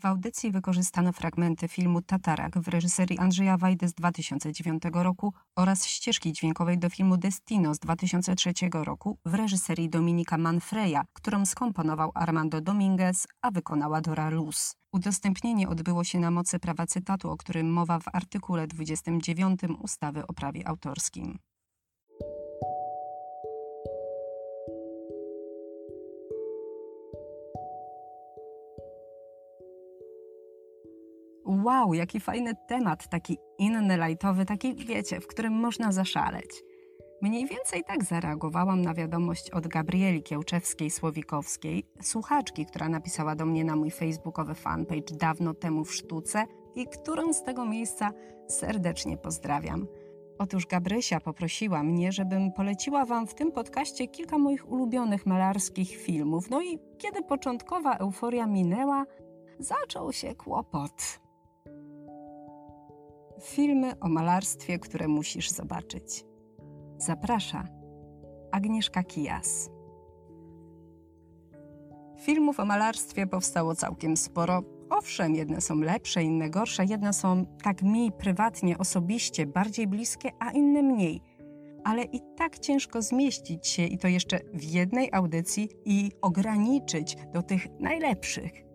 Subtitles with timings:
[0.00, 6.32] W audycji wykorzystano fragmenty filmu Tatarak w reżyserii Andrzeja Wajdy z 2009 roku oraz ścieżki
[6.32, 13.26] dźwiękowej do filmu Destino z 2003 roku w reżyserii Dominika Manfreya, którą skomponował Armando Dominguez,
[13.42, 14.76] a wykonała Dora Luz.
[14.92, 20.32] Udostępnienie odbyło się na mocy prawa cytatu, o którym mowa w artykule 29 ustawy o
[20.32, 21.38] prawie autorskim.
[31.78, 36.62] Wow, jaki fajny temat, taki inny, lajtowy, taki, wiecie, w którym można zaszaleć.
[37.22, 43.76] Mniej więcej tak zareagowałam na wiadomość od Gabrieli Kiełczewskiej-Słowikowskiej, słuchaczki, która napisała do mnie na
[43.76, 48.10] mój facebookowy fanpage dawno temu w sztuce i którą z tego miejsca
[48.48, 49.86] serdecznie pozdrawiam.
[50.38, 56.50] Otóż Gabrysia poprosiła mnie, żebym poleciła Wam w tym podcaście kilka moich ulubionych malarskich filmów.
[56.50, 59.04] No i kiedy początkowa euforia minęła,
[59.58, 61.27] zaczął się kłopot.
[63.42, 66.24] Filmy o malarstwie, które musisz zobaczyć.
[66.98, 67.68] Zaprasza
[68.52, 69.70] Agnieszka Kijas.
[72.18, 74.62] Filmów o malarstwie powstało całkiem sporo.
[74.90, 80.50] Owszem, jedne są lepsze, inne gorsze, jedne są tak mi prywatnie, osobiście bardziej bliskie, a
[80.50, 81.20] inne mniej.
[81.84, 87.42] Ale i tak ciężko zmieścić się i to jeszcze w jednej audycji i ograniczyć do
[87.42, 88.67] tych najlepszych.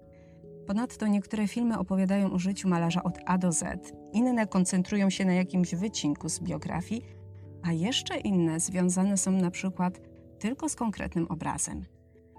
[0.67, 5.33] Ponadto niektóre filmy opowiadają o życiu malarza od A do Z, inne koncentrują się na
[5.33, 7.01] jakimś wycinku z biografii,
[7.63, 10.01] a jeszcze inne związane są na przykład
[10.39, 11.85] tylko z konkretnym obrazem.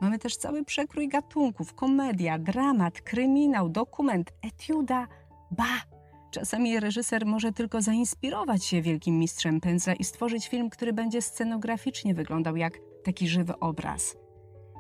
[0.01, 5.07] Mamy też cały przekrój gatunków: komedia, dramat, kryminał, dokument, etiuda,
[5.51, 5.83] ba.
[6.31, 12.15] Czasami reżyser może tylko zainspirować się wielkim mistrzem pędzla i stworzyć film, który będzie scenograficznie
[12.15, 14.17] wyglądał jak taki żywy obraz.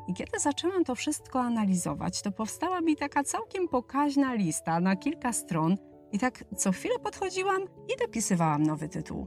[0.08, 5.32] I kiedy zaczęłam to wszystko analizować, to powstała mi taka całkiem pokaźna lista na kilka
[5.32, 5.76] stron,
[6.14, 9.26] i tak co chwilę podchodziłam i dopisywałam nowy tytuł.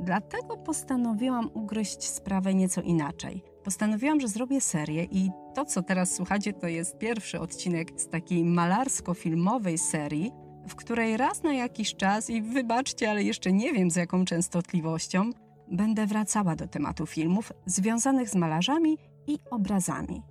[0.00, 3.42] Dlatego postanowiłam ugryźć sprawę nieco inaczej.
[3.64, 8.44] Postanowiłam, że zrobię serię i to, co teraz słuchacie, to jest pierwszy odcinek z takiej
[8.44, 10.32] malarsko-filmowej serii,
[10.68, 15.30] w której raz na jakiś czas, i wybaczcie, ale jeszcze nie wiem z jaką częstotliwością,
[15.72, 20.22] będę wracała do tematu filmów związanych z malarzami i obrazami.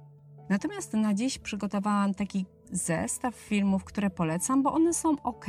[0.50, 5.46] Natomiast na dziś przygotowałam taki zestaw filmów, które polecam, bo one są ok,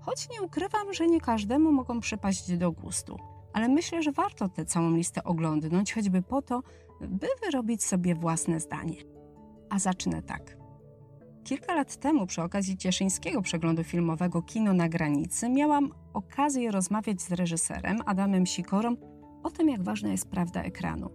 [0.00, 3.18] choć nie ukrywam, że nie każdemu mogą przypaść do gustu.
[3.52, 6.62] Ale myślę, że warto tę całą listę oglądnąć, choćby po to,
[7.00, 8.96] by wyrobić sobie własne zdanie.
[9.70, 10.56] A zacznę tak.
[11.44, 17.32] Kilka lat temu, przy okazji cieszyńskiego przeglądu filmowego Kino na granicy, miałam okazję rozmawiać z
[17.32, 18.96] reżyserem Adamem Sikorą
[19.42, 21.10] o tym, jak ważna jest prawda ekranu.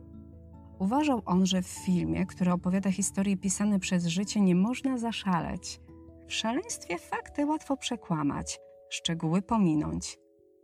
[0.80, 5.80] Uważał on, że w filmie, który opowiada historie pisane przez życie, nie można zaszaleć.
[6.28, 10.18] W szaleństwie fakty łatwo przekłamać, szczegóły pominąć.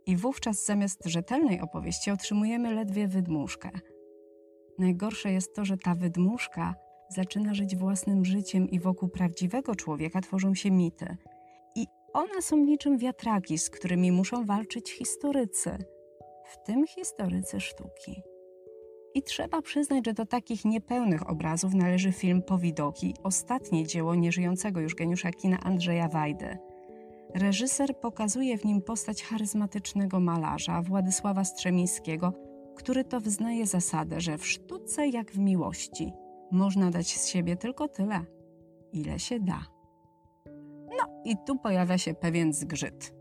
[0.06, 3.70] I wówczas zamiast rzetelnej opowieści otrzymujemy ledwie wydmuszkę.
[4.78, 6.74] Najgorsze jest to, że ta wydmuszka
[7.08, 11.16] zaczyna żyć własnym życiem i wokół prawdziwego człowieka tworzą się mity.
[11.76, 15.78] I one są niczym wiatraki, z którymi muszą walczyć historycy,
[16.44, 18.22] w tym historycy sztuki.
[19.14, 24.94] I trzeba przyznać, że do takich niepełnych obrazów należy film Powidoki, ostatnie dzieło nieżyjącego już
[24.94, 26.58] geniusza kina Andrzeja Wajdy.
[27.34, 32.32] Reżyser pokazuje w nim postać charyzmatycznego malarza Władysława Strzemińskiego,
[32.76, 36.12] który to wyznaje zasadę, że w sztuce jak w miłości
[36.52, 38.20] można dać z siebie tylko tyle,
[38.92, 39.60] ile się da.
[40.98, 43.14] No i tu pojawia się pewien zgrzyt,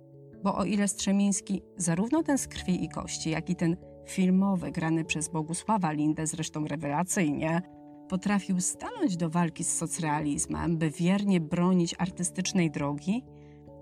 [0.43, 3.77] bo o ile Strzemiński, zarówno ten z krwi i kości, jak i ten
[4.07, 7.61] filmowy, grany przez Bogusława Lindę, zresztą rewelacyjnie,
[8.09, 13.23] potrafił stanąć do walki z socrealizmem, by wiernie bronić artystycznej drogi,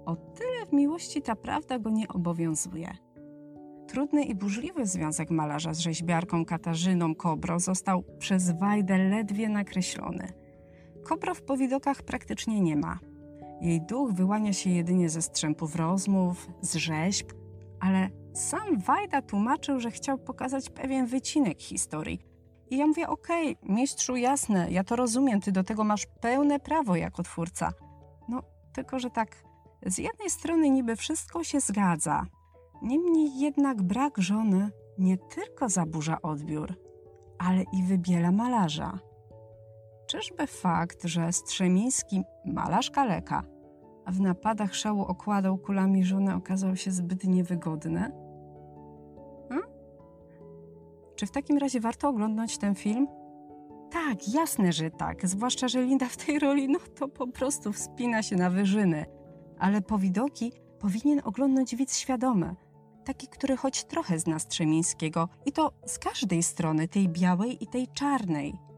[0.05, 2.91] o tyle w miłości ta prawda go nie obowiązuje.
[3.87, 10.27] Trudny i burzliwy związek malarza z rzeźbiarką Katarzyną Kobro został przez Wajdę ledwie nakreślony.
[11.03, 12.99] Kobro w powidokach praktycznie nie ma.
[13.61, 17.31] Jej duch wyłania się jedynie ze strzępów rozmów, z rzeźb,
[17.79, 22.19] ale sam Wajda tłumaczył, że chciał pokazać pewien wycinek historii.
[22.69, 26.59] I ja mówię, okej, okay, mistrzu, jasne, ja to rozumiem, ty do tego masz pełne
[26.59, 27.73] prawo jako twórca.
[28.29, 28.43] No,
[28.73, 29.43] tylko że tak,
[29.85, 32.25] z jednej strony niby wszystko się zgadza,
[32.81, 36.73] niemniej jednak brak żony nie tylko zaburza odbiór,
[37.37, 38.99] ale i wybiela malarza.
[40.07, 43.43] Czyżby fakt, że Strzemiński, malarz kaleka,
[44.07, 48.11] w napadach szału okładał kulami żonę okazał się zbyt niewygodny?
[49.49, 49.67] Hmm?
[51.15, 53.07] Czy w takim razie warto oglądać ten film?
[53.91, 55.27] Tak, jasne, że tak.
[55.27, 59.05] Zwłaszcza, że Linda w tej roli, no to po prostu wspina się na wyżyny.
[59.59, 62.55] Ale powidoki powinien oglądać widz świadomy.
[63.05, 67.87] Taki, który choć trochę zna Strzemińskiego i to z każdej strony, tej białej i tej
[67.87, 68.70] czarnej.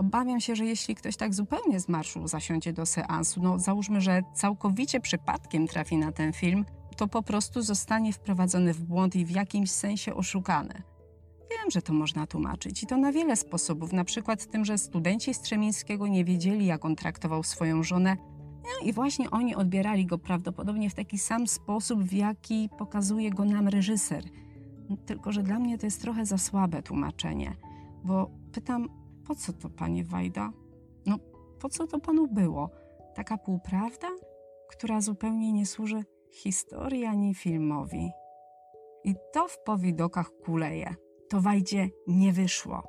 [0.00, 4.22] Obawiam się, że jeśli ktoś tak zupełnie z marszu zasiądzie do seansu, no załóżmy, że
[4.34, 6.64] całkowicie przypadkiem trafi na ten film,
[6.96, 10.82] to po prostu zostanie wprowadzony w błąd i w jakimś sensie oszukany.
[11.50, 15.34] Wiem, że to można tłumaczyć i to na wiele sposobów, na przykład tym, że studenci
[15.34, 18.16] Strzemińskiego nie wiedzieli, jak on traktował swoją żonę,
[18.62, 23.44] no i właśnie oni odbierali go prawdopodobnie w taki sam sposób, w jaki pokazuje go
[23.44, 24.24] nam reżyser.
[25.06, 27.56] Tylko, że dla mnie to jest trochę za słabe tłumaczenie,
[28.04, 30.52] bo pytam, po co to, panie Wajda?
[31.06, 31.18] No,
[31.60, 32.70] po co to panu było?
[33.14, 34.08] Taka półprawda,
[34.68, 38.10] która zupełnie nie służy historii ani filmowi.
[39.04, 40.94] I to w powidokach kuleje.
[41.28, 42.82] To Wajdzie nie wyszło.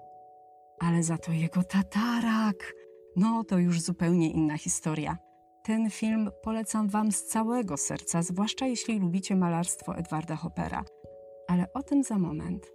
[0.79, 2.73] Ale za to jego tatarak.
[3.15, 5.17] No, to już zupełnie inna historia.
[5.63, 10.83] Ten film polecam Wam z całego serca, zwłaszcza jeśli lubicie malarstwo Edwarda Hoppera.
[11.47, 12.71] Ale o tym za moment.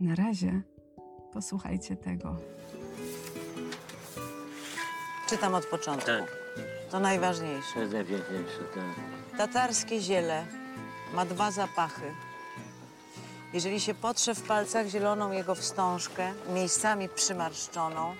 [0.00, 0.62] Na razie
[1.34, 2.36] posłuchajcie tego.
[5.28, 6.06] Czytam od początku.
[6.06, 6.24] Tak,
[6.90, 7.74] To najważniejsze.
[7.74, 9.38] to jest najpiękniejsze, tak.
[9.38, 10.46] Tatarskie ziele
[11.14, 12.14] ma dwa zapachy.
[13.52, 18.14] Jeżeli się potrze w palcach zieloną jego wstążkę, miejscami przymarszczoną,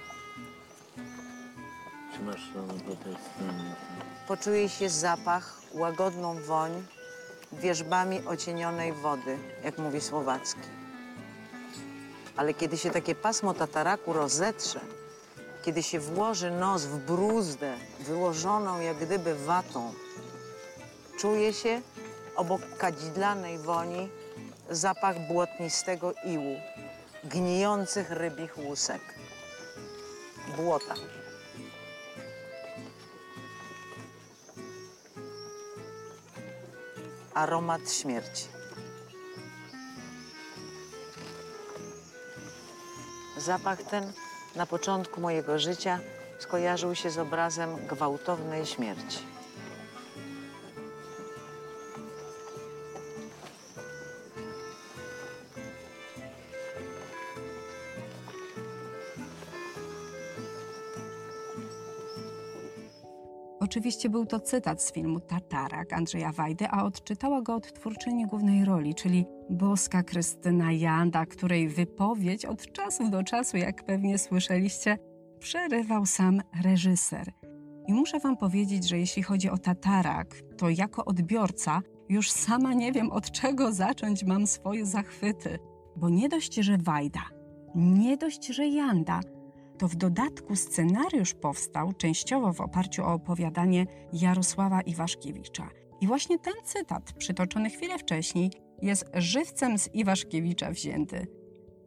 [2.12, 3.74] Przymaszczone po tej stronie.
[4.28, 6.86] poczuje się zapach, łagodną woń
[7.52, 10.60] wierzbami ocienionej wody, jak mówi Słowacki.
[12.36, 14.80] Ale kiedy się takie pasmo tataraku rozetrze,
[15.64, 19.92] kiedy się włoży nos w bruzdę wyłożoną jak gdyby watą,
[21.18, 21.80] czuje się
[22.36, 24.08] obok kadzidlanej woni
[24.70, 26.56] zapach błotnistego iłu,
[27.24, 29.02] gnijących rybich łusek,
[30.56, 30.94] błota.
[37.34, 38.53] aromat śmierci.
[43.44, 44.12] Zapach ten
[44.56, 46.00] na początku mojego życia
[46.38, 49.33] skojarzył się z obrazem gwałtownej śmierci.
[63.84, 68.94] Oczywiście był to cytat z filmu Tatarak Andrzeja Wajdy, a odczytała go odtwórczyni głównej roli,
[68.94, 74.98] czyli boska Krystyna Janda, której wypowiedź od czasu do czasu, jak pewnie słyszeliście,
[75.38, 77.32] przerywał sam reżyser.
[77.88, 82.92] I muszę wam powiedzieć, że jeśli chodzi o Tatarak, to jako odbiorca już sama nie
[82.92, 85.58] wiem od czego zacząć mam swoje zachwyty.
[85.96, 87.22] Bo nie dość, że Wajda,
[87.74, 89.20] nie dość, że Janda–
[89.78, 95.68] to w dodatku scenariusz powstał częściowo w oparciu o opowiadanie Jarosława Iwaszkiewicza.
[96.00, 98.50] I właśnie ten cytat, przytoczony chwilę wcześniej,
[98.82, 101.26] jest żywcem z Iwaszkiewicza wzięty.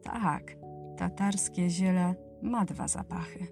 [0.02, 0.56] Tak,
[0.96, 3.46] tatarskie ziele ma dwa zapachy.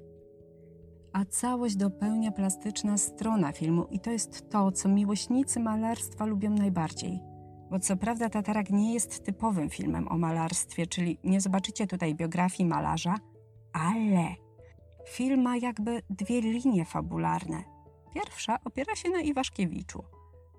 [1.13, 7.21] A całość dopełnia plastyczna strona filmu i to jest to, co miłośnicy malarstwa lubią najbardziej.
[7.71, 12.69] Bo co prawda Tatarak nie jest typowym filmem o malarstwie, czyli nie zobaczycie tutaj biografii
[12.69, 13.15] malarza,
[13.77, 14.35] ale
[15.09, 17.65] film ma jakby dwie linie fabularne.
[18.15, 20.05] Pierwsza opiera się na Iwaszkiewiczu,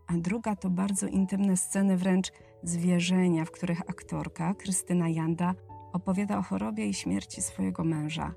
[0.08, 2.32] a druga to bardzo intymne sceny wręcz
[2.64, 5.56] zwierzenia, w których aktorka Krystyna Janda
[5.94, 8.34] opowiada o chorobie i śmierci swojego męża.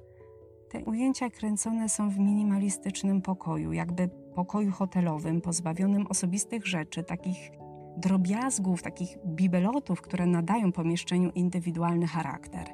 [0.71, 7.51] Te ujęcia kręcone są w minimalistycznym pokoju, jakby pokoju hotelowym, pozbawionym osobistych rzeczy, takich
[7.97, 12.67] drobiazgów, takich bibelotów, które nadają pomieszczeniu indywidualny charakter.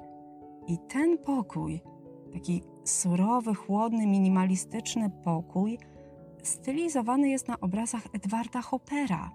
[0.66, 1.80] I ten pokój
[2.36, 5.78] taki surowy, chłodny, minimalistyczny pokój
[6.42, 9.30] stylizowany jest na obrazach Edwarda Hoppera.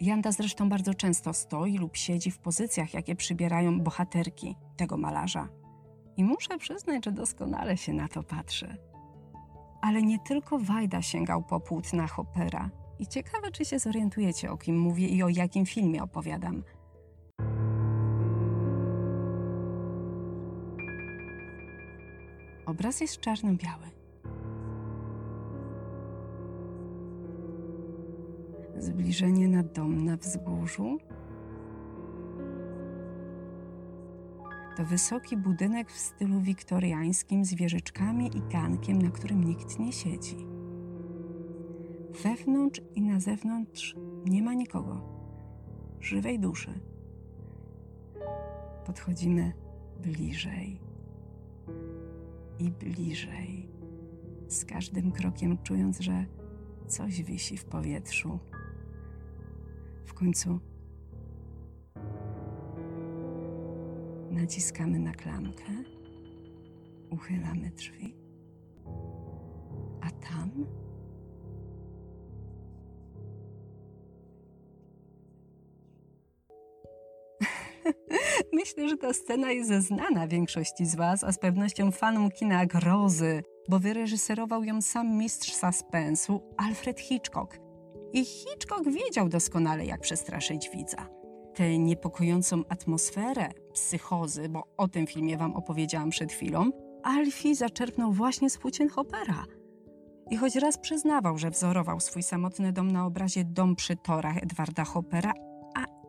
[0.00, 5.48] Janda zresztą bardzo często stoi lub siedzi w pozycjach, jakie przybierają bohaterki tego malarza.
[6.16, 8.76] I muszę przyznać, że doskonale się na to patrzy.
[9.80, 12.70] Ale nie tylko Wajda sięgał po płótna Hoppera.
[12.98, 16.62] I ciekawe, czy się zorientujecie, o kim mówię i o jakim filmie opowiadam–
[22.78, 23.86] Obraz jest czarno-biały.
[28.78, 30.98] Zbliżenie na dom na wzgórzu.
[34.76, 40.46] To wysoki budynek w stylu wiktoriańskim z wieżyczkami i gankiem, na którym nikt nie siedzi.
[42.22, 45.00] Wewnątrz i na zewnątrz nie ma nikogo,
[46.00, 46.80] żywej duszy.
[48.86, 49.52] Podchodzimy
[50.02, 50.80] bliżej
[52.58, 53.68] i bliżej.
[54.48, 56.24] Z każdym krokiem czując, że
[56.86, 58.38] coś wisi w powietrzu.
[60.04, 60.60] W końcu
[64.30, 65.84] naciskamy na klamkę,
[67.10, 68.14] uchylamy drzwi,
[70.00, 70.50] a tam
[78.52, 83.42] Myślę, że ta scena jest znana większości z Was, a z pewnością fanom kina grozy,
[83.68, 87.58] bo wyreżyserował ją sam mistrz suspensu Alfred Hitchcock.
[88.12, 91.08] I Hitchcock wiedział doskonale, jak przestraszyć widza.
[91.54, 96.70] Tę niepokojącą atmosferę psychozy, bo o tym filmie Wam opowiedziałam przed chwilą,
[97.02, 98.58] Alfie zaczerpnął właśnie z
[98.90, 99.44] Hopera.
[100.30, 104.84] I choć raz przyznawał, że wzorował swój samotny dom na obrazie Dom przy torach Edwarda
[104.84, 105.32] Hoppera,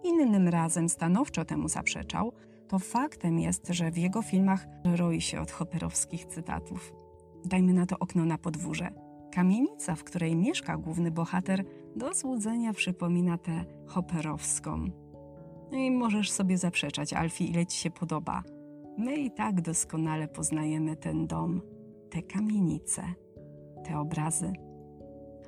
[0.03, 2.31] innym razem stanowczo temu zaprzeczał,
[2.67, 6.93] to faktem jest, że w jego filmach roi się od hopperowskich cytatów.
[7.45, 8.89] Dajmy na to okno na podwórze.
[9.33, 11.63] Kamienica, w której mieszka główny bohater,
[11.95, 14.85] do złudzenia przypomina tę hopperowską.
[15.71, 18.43] No I możesz sobie zaprzeczać, Alfie, ile ci się podoba.
[18.97, 21.61] My i tak doskonale poznajemy ten dom,
[22.09, 23.03] te kamienice,
[23.85, 24.53] te obrazy.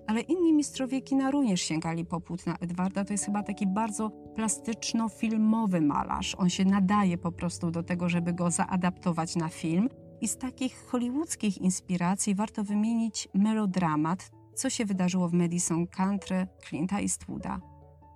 [0.08, 3.06] Ale inni mistrzowie kina również sięgali po płótna Edwarda.
[3.06, 6.36] To jest chyba taki bardzo plastyczno-filmowy malarz.
[6.36, 9.90] On się nadaje po prostu do tego, żeby go zaadaptować na film.
[10.22, 17.02] I z takich hollywoodzkich inspiracji warto wymienić melodramat, co się wydarzyło w Madison Country Clint'a
[17.02, 17.60] Eastwooda.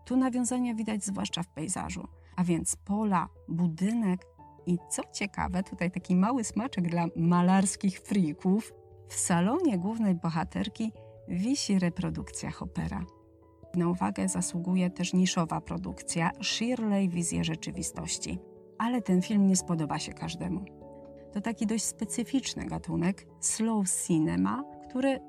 [0.06, 4.26] Tu nawiązania widać zwłaszcza w pejzażu, a więc pola, budynek
[4.66, 8.74] i co ciekawe, tutaj taki mały smaczek dla malarskich frików,
[9.08, 10.92] w salonie głównej bohaterki
[11.28, 13.06] wisi reprodukcja Hoppera.
[13.76, 18.40] Na uwagę zasługuje też niszowa produkcja Shirley Wizje Rzeczywistości.
[18.78, 20.66] Ale ten film nie spodoba się każdemu.
[21.34, 25.20] To taki dość specyficzny gatunek slow cinema, który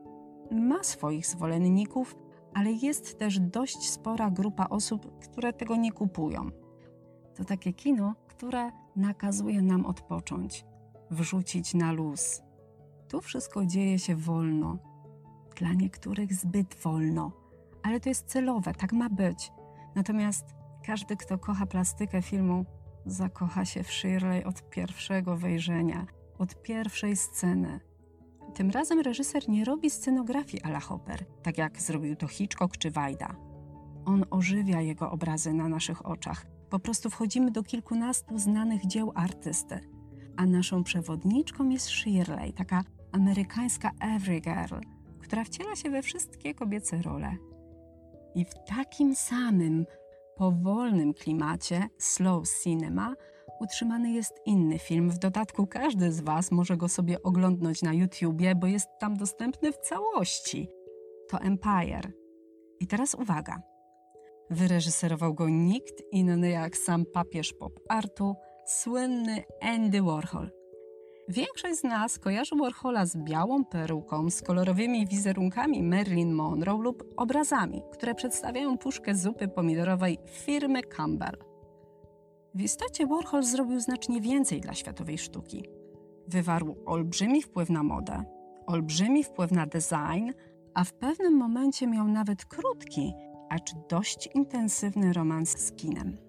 [0.50, 2.17] ma swoich zwolenników,
[2.55, 6.50] ale jest też dość spora grupa osób, które tego nie kupują.
[7.35, 10.65] To takie kino, które nakazuje nam odpocząć,
[11.11, 12.43] wrzucić na luz.
[13.09, 14.79] Tu wszystko dzieje się wolno,
[15.57, 17.33] dla niektórych zbyt wolno,
[17.87, 19.52] ale to jest celowe, tak ma być.
[19.95, 20.45] Natomiast
[20.87, 22.64] każdy, kto kocha plastykę filmu,
[23.07, 26.07] zakocha się w Shirley od pierwszego wejrzenia,
[26.38, 27.81] od pierwszej sceny.
[28.55, 32.90] Tym razem reżyser nie robi scenografii a la Hopper, tak jak zrobił to Hitchcock czy
[32.90, 33.37] Wajda.
[34.05, 36.47] On ożywia jego obrazy na naszych oczach.
[36.71, 39.81] Po prostu wchodzimy do kilkunastu znanych dzieł artysty.
[40.37, 44.81] A naszą przewodniczką jest Shirley, taka amerykańska every girl,
[45.21, 47.37] która wciela się we wszystkie kobiece role.
[48.37, 49.87] I w takim samym
[50.37, 53.14] powolnym klimacie slow cinema
[53.61, 55.11] utrzymany jest inny film.
[55.11, 59.73] W dodatku każdy z Was może go sobie oglądnąć na YouTubie, bo jest tam dostępny
[59.73, 60.69] w całości.
[61.28, 62.12] To Empire.
[62.81, 63.62] I teraz uwaga.
[64.50, 68.35] Wyreżyserował go nikt inny jak sam papież pop artu,
[68.66, 70.50] słynny Andy Warhol.
[71.28, 77.83] Większość z nas kojarzy Warhola z białą peruką, z kolorowymi wizerunkami Marilyn Monroe lub obrazami,
[77.92, 81.37] które przedstawiają puszkę zupy pomidorowej firmy Campbell.
[82.54, 85.64] W istocie Warhol zrobił znacznie więcej dla światowej sztuki.
[86.28, 88.25] Wywarł olbrzymi wpływ na modę,
[88.66, 90.30] olbrzymi wpływ na design,
[90.75, 93.12] a w pewnym momencie miał nawet krótki,
[93.50, 96.25] acz dość intensywny romans z kinem.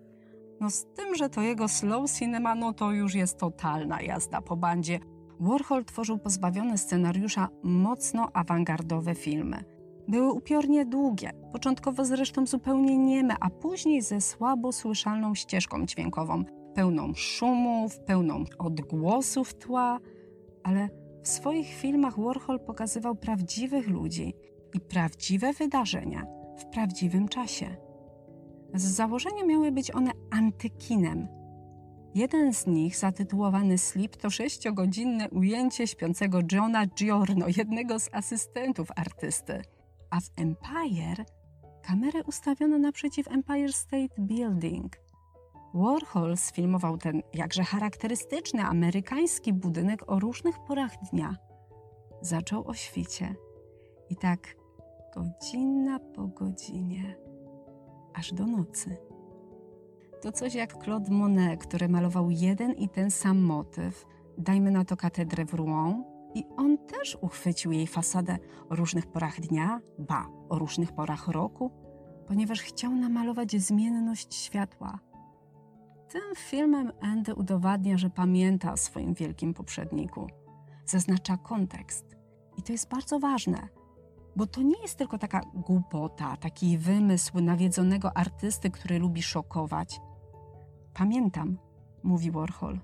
[0.59, 4.57] No z tym, że to jego slow cinema, no to już jest totalna jazda po
[4.57, 4.99] bandzie.
[5.39, 9.63] Warhol tworzył pozbawione scenariusza mocno awangardowe filmy.
[10.07, 16.43] Były upiornie długie, początkowo zresztą zupełnie nieme, a później ze słabo słyszalną ścieżką dźwiękową,
[16.75, 19.99] pełną szumów, pełną odgłosów tła,
[20.63, 20.89] ale
[21.23, 24.33] w swoich filmach Warhol pokazywał prawdziwych ludzi
[24.73, 26.25] i prawdziwe wydarzenia
[26.57, 27.86] w prawdziwym czasie.
[28.73, 31.27] Z założenia miały być one antykinem.
[32.15, 39.61] Jeden z nich, zatytułowany Sleep, to sześciogodzinne ujęcie śpiącego Johna Giorno, jednego z asystentów artysty.
[40.09, 41.25] A w Empire
[41.83, 44.97] kamerę ustawiono naprzeciw Empire State Building.
[45.73, 51.35] Warhol sfilmował ten jakże charakterystyczny amerykański budynek o różnych porach dnia.
[52.21, 53.35] Zaczął o świcie.
[54.09, 54.55] I tak
[55.15, 57.26] godzina po godzinie
[58.17, 58.97] aż do nocy.
[60.21, 64.05] To coś jak Claude Monet, który malował jeden i ten sam motyw,
[64.37, 66.03] dajmy na to katedrę w Rouen,
[66.35, 68.37] i on też uchwycił jej fasadę
[68.69, 71.71] o różnych porach dnia, ba, o różnych porach roku,
[72.27, 74.99] ponieważ chciał namalować zmienność światła.
[76.09, 80.27] Tym filmem Andy udowadnia, że pamięta o swoim wielkim poprzedniku.
[80.85, 82.15] zaznacza kontekst.
[82.57, 83.67] I to jest bardzo ważne,
[84.37, 89.99] bo to nie jest tylko taka głupota, taki wymysł nawiedzonego artysty, który lubi szokować.
[90.93, 91.57] Pamiętam,
[92.03, 92.79] mówi Warhol.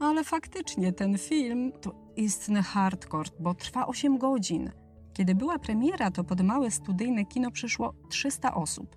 [0.00, 4.70] Ale faktycznie ten film to istny hardcore, bo trwa 8 godzin.
[5.12, 8.96] Kiedy była premiera, to pod małe studyjne kino przyszło 300 osób.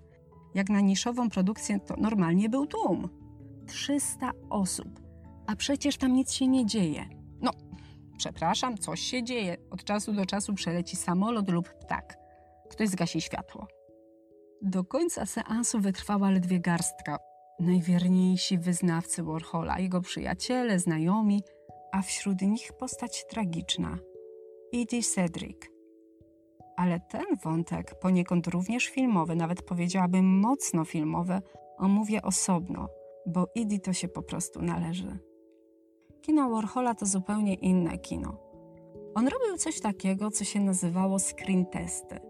[0.54, 3.08] Jak na niszową produkcję to normalnie był tłum.
[3.66, 5.00] 300 osób.
[5.46, 7.08] A przecież tam nic się nie dzieje.
[7.40, 7.50] No,
[8.20, 9.56] przepraszam, coś się dzieje.
[9.70, 12.18] Od czasu do czasu przeleci samolot lub ptak.
[12.70, 13.66] Ktoś zgasi światło.
[14.62, 17.18] Do końca seansu wytrwała ledwie garstka.
[17.60, 21.42] Najwierniejsi wyznawcy Warhola, jego przyjaciele, znajomi,
[21.92, 23.98] a wśród nich postać tragiczna
[24.74, 25.58] Edie Cedric.
[26.76, 31.40] Ale ten wątek, poniekąd również filmowy, nawet powiedziałabym mocno filmowy,
[31.78, 32.88] omówię osobno,
[33.26, 35.29] bo Edie to się po prostu należy.
[36.22, 38.36] Kino Warhola to zupełnie inne kino.
[39.14, 42.20] On robił coś takiego, co się nazywało screen testy.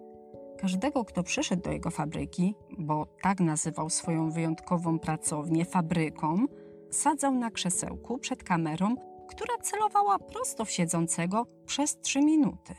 [0.59, 6.47] Każdego, kto przyszedł do jego fabryki, bo tak nazywał swoją wyjątkową pracownię fabryką,
[6.91, 8.95] sadzał na krzesełku przed kamerą,
[9.29, 12.75] która celowała prosto w siedzącego przez trzy minuty.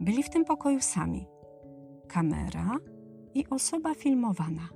[0.00, 1.26] Byli w tym pokoju sami.
[2.08, 2.76] Kamera
[3.34, 4.68] i osoba filmowana.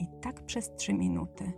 [0.00, 1.52] I tak przez trzy minuty.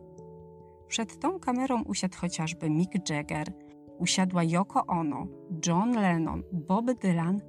[0.89, 3.53] Przed tą kamerą usiadł chociażby Mick Jagger,
[3.99, 5.27] usiadła Yoko Ono,
[5.67, 7.41] John Lennon, Bob Dylan,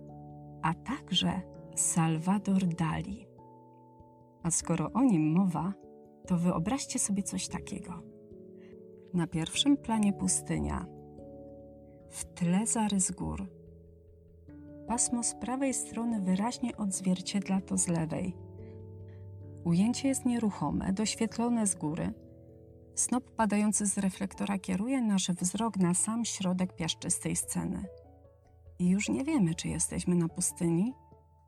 [0.62, 1.42] a także
[1.76, 3.28] Salvador Dali.
[4.44, 5.74] A skoro o nim mowa,
[6.28, 8.04] to wyobraźcie sobie coś takiego.
[9.14, 10.86] Na pierwszym planie pustynia,
[12.10, 13.50] w tle zarys gór.
[14.88, 18.36] Pasmo z prawej strony wyraźnie odzwierciedla to z lewej.
[19.64, 22.14] Ujęcie jest nieruchome, doświetlone z góry.
[23.00, 27.86] Snop padający z reflektora kieruje nasz wzrok na sam środek piaszczystej sceny.
[28.80, 30.94] I już nie wiemy, czy jesteśmy na pustyni,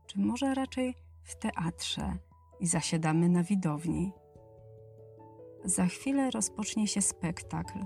[0.07, 2.17] czy może raczej w teatrze
[2.59, 4.11] i zasiadamy na widowni.
[5.65, 7.79] Za chwilę rozpocznie się spektakl.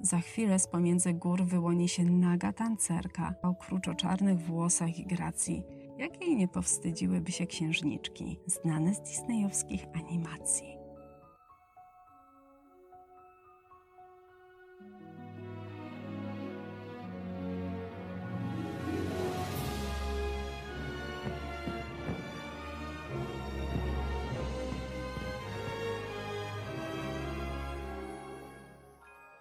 [0.00, 5.62] Za chwilę z pomiędzy gór wyłoni się naga tancerka o kruczoczarnych włosach i gracji,
[5.98, 10.75] jakiej nie powstydziłyby się księżniczki, znane z disneyowskich animacji.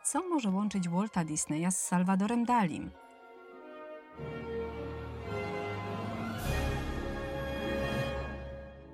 [0.05, 2.91] Co może łączyć Walta Disneya z Salvadorem Dalim?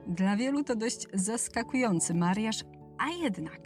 [0.08, 2.64] Dla wielu to dość zaskakujący mariaż,
[2.98, 3.60] a jednak.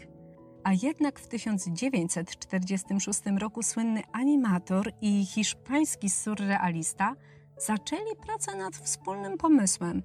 [0.64, 7.16] A jednak w 1946 roku słynny animator i hiszpański surrealista
[7.58, 10.04] zaczęli pracę nad wspólnym pomysłem,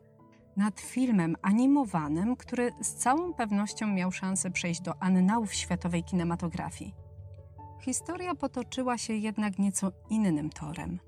[0.57, 7.10] nad filmem animowanym, który z całą pewnością miał szansę przejść do annałów światowej kinematografii.
[7.81, 10.99] Historia potoczyła się jednak nieco innym torem.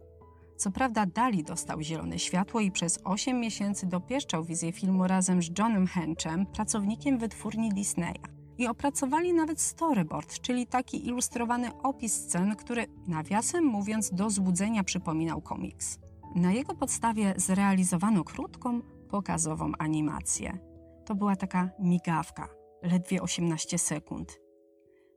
[0.56, 5.58] Co prawda Dali dostał zielone światło i przez 8 miesięcy dopieszczał wizję filmu razem z
[5.58, 8.22] Johnem Henchem, pracownikiem wytwórni Disneya.
[8.58, 15.40] I opracowali nawet storyboard, czyli taki ilustrowany opis scen, który nawiasem mówiąc do złudzenia przypominał
[15.40, 15.98] komiks.
[16.34, 18.80] Na jego podstawie zrealizowano krótką,
[19.10, 20.58] pokazową animację.
[21.06, 22.48] To była taka migawka,
[22.82, 24.41] ledwie 18 sekund.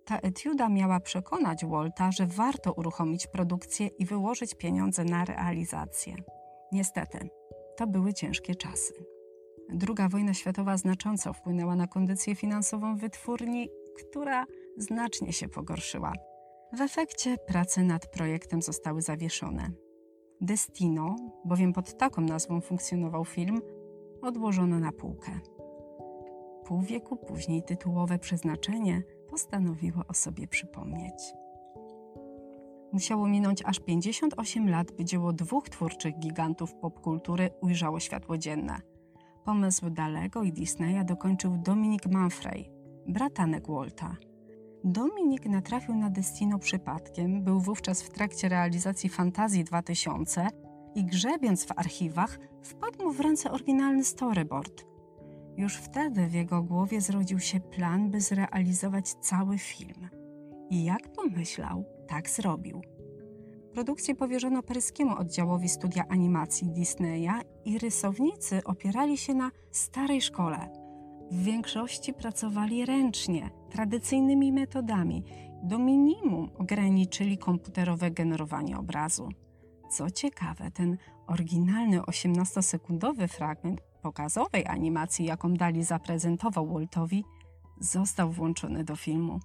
[0.05, 6.15] Ta etiuda miała przekonać Walta, że warto uruchomić produkcję i wyłożyć pieniądze na realizację.
[6.71, 7.29] Niestety,
[7.77, 8.93] to były ciężkie czasy.
[9.69, 14.45] Druga wojna światowa znacząco wpłynęła na kondycję finansową wytwórni, która
[14.77, 16.13] znacznie się pogorszyła.
[16.73, 19.71] W efekcie prace nad projektem zostały zawieszone.
[20.41, 21.15] Destino,
[21.45, 23.61] bowiem pod taką nazwą funkcjonował film,
[24.21, 25.31] odłożono na półkę.
[26.65, 29.03] Pół wieku później tytułowe przeznaczenie
[29.35, 31.33] postanowiło o sobie przypomnieć.
[32.93, 38.81] Musiało minąć aż 58 lat, by dzieło dwóch twórczych gigantów popkultury ujrzało światło dzienne.
[39.45, 42.71] Pomysł Dalego i Disneya dokończył Dominic Manfrey,
[43.07, 44.15] bratanek Walta.
[44.83, 50.47] Dominik natrafił na Destino przypadkiem, był wówczas w trakcie realizacji Fantazji 2000
[50.95, 54.85] i grzebiąc w archiwach wpadł mu w ręce oryginalny storyboard–
[55.57, 60.09] już wtedy w jego głowie zrodził się plan, by zrealizować cały film.
[60.69, 62.81] I jak pomyślał, tak zrobił.
[63.73, 70.69] Produkcję powierzono paryskiemu oddziałowi studia animacji Disneya i rysownicy opierali się na starej szkole.
[71.31, 75.23] W większości pracowali ręcznie, tradycyjnymi metodami.
[75.63, 79.29] do minimum ograniczyli komputerowe generowanie obrazu.
[79.89, 87.25] Co ciekawe, ten oryginalny 18-sekundowy fragment pokazowej animacji, jaką Dali zaprezentował Waltowi,
[87.79, 89.39] został włączony do filmu.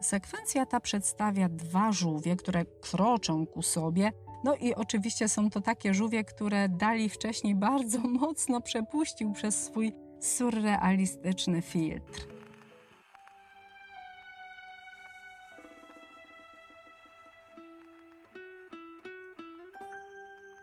[0.00, 4.12] Sekwencja ta przedstawia dwa żółwie, które kroczą ku sobie.
[4.44, 9.92] No i oczywiście są to takie żółwie, które Dali wcześniej bardzo mocno przepuścił przez swój
[10.20, 12.39] surrealistyczny filtr.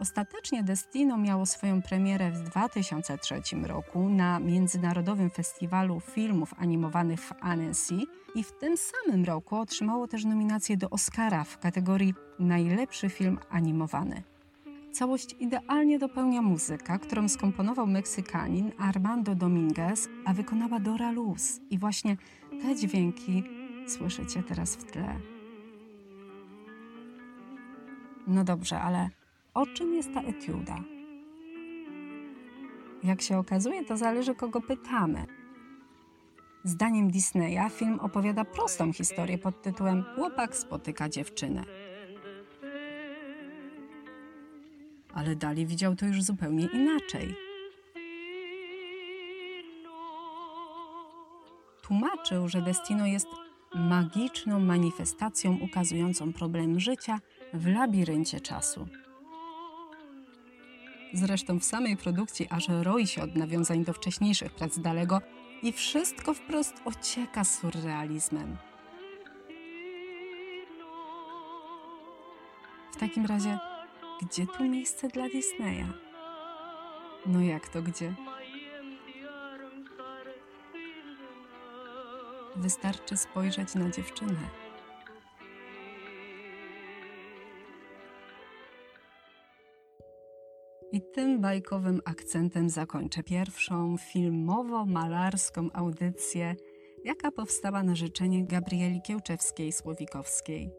[0.08, 7.96] Ostatecznie Destino miało swoją premierę w 2003 roku na Międzynarodowym Festiwalu Filmów Animowanych w Annecy
[8.36, 14.24] i w tym samym roku otrzymało też nominację do Oscara w kategorii Najlepszy film animowany.
[14.92, 21.60] Całość idealnie dopełnia muzyka, którą skomponował Meksykanin Armando Dominguez, a wykonała Dora Luz.
[21.70, 22.18] I właśnie
[22.62, 23.44] te dźwięki
[23.88, 25.20] słyszycie teraz w tle.
[28.28, 29.17] No dobrze, ale
[29.58, 30.76] o czym jest ta etiuda?
[33.04, 35.26] Jak się okazuje, to zależy kogo pytamy.
[36.64, 41.64] Zdaniem Disneya film opowiada prostą historię pod tytułem Chłopak spotyka dziewczynę.
[45.14, 47.36] Ale Dali widział to już zupełnie inaczej.
[51.82, 53.28] Tłumaczył, że Destino jest
[53.76, 57.20] magiczną manifestacją ukazującą problem życia
[57.54, 58.88] w labiryncie czasu.
[61.14, 65.22] Zresztą w samej produkcji aż roi się od nawiązań do wcześniejszych prac Dalego
[65.64, 68.58] i wszystko wprost ocieka surrealizmem.
[72.92, 73.60] W takim razie,
[74.22, 75.86] gdzie tu miejsce dla Disneya?
[77.26, 78.14] No jak to gdzie?
[82.56, 84.67] Wystarczy spojrzeć na dziewczynę.
[90.92, 96.56] I tym bajkowym akcentem zakończę pierwszą filmowo-malarską audycję,
[97.04, 100.70] jaka powstała na życzenie Gabrieli Kiełczewskiej-Słowikowskiej.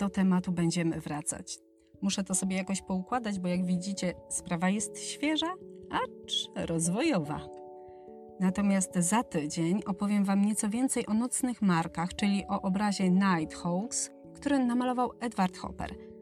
[0.00, 1.58] Do tematu będziemy wracać.
[2.02, 5.54] Muszę to sobie jakoś poukładać, bo jak widzicie, sprawa jest świeża,
[5.90, 7.40] acz rozwojowa.
[8.40, 14.58] Natomiast za tydzień opowiem Wam nieco więcej o nocnych markach, czyli o obrazie Nighthawks, który
[14.58, 16.13] namalował Edward Hopper.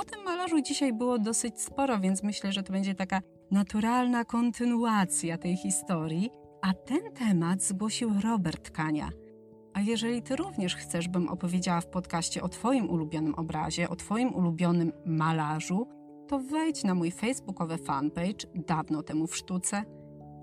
[0.00, 5.38] O tym malarzu dzisiaj było dosyć sporo, więc myślę, że to będzie taka naturalna kontynuacja
[5.38, 6.30] tej historii.
[6.62, 9.08] A ten temat zgłosił Robert Kania.
[9.74, 14.34] A jeżeli Ty również chcesz, bym opowiedziała w podcaście o Twoim ulubionym obrazie, o Twoim
[14.34, 15.86] ulubionym malarzu,
[16.28, 19.84] to wejdź na mój facebookowy fanpage dawno temu w sztuce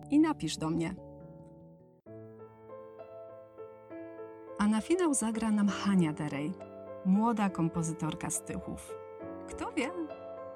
[0.09, 0.95] i napisz do mnie.
[4.59, 6.53] A na finał zagra nam Hania Derej,
[7.05, 9.06] młoda kompozytorka z Tychów.
[9.47, 9.91] Kto wie,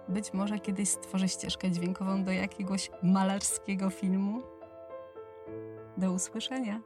[0.08, 4.42] być może kiedyś stworzy ścieżkę dźwiękową do jakiegoś malarskiego filmu.
[5.98, 6.82] Do usłyszenia.